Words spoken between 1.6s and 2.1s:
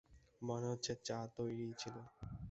ছিল।